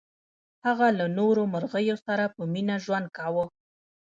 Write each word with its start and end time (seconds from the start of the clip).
هغه 0.65 0.87
له 0.99 1.05
نورو 1.17 1.41
مرغیو 1.53 1.95
سره 2.05 2.23
په 2.35 2.41
مینه 2.53 2.75
ژوند 2.83 3.07
کاوه. 3.17 3.45